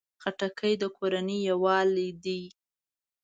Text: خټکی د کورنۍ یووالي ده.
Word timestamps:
خټکی 0.21 0.73
د 0.81 0.83
کورنۍ 0.97 1.39
یووالي 1.49 2.09
ده. 2.23 2.39